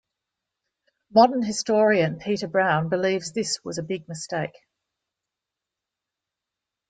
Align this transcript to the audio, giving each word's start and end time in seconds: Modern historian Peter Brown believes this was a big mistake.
Modern 1.13 1.43
historian 1.43 2.17
Peter 2.17 2.47
Brown 2.47 2.89
believes 2.89 3.33
this 3.33 3.63
was 3.63 3.77
a 3.77 3.83
big 3.83 4.07
mistake. 4.09 4.55